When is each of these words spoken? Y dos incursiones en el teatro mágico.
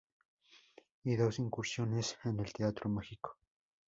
Y 1.03 1.15
dos 1.15 1.37
incursiones 1.37 2.17
en 2.23 2.39
el 2.39 2.51
teatro 2.51 2.89
mágico. 2.89 3.37